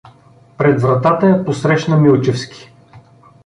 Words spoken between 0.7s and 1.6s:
вратата я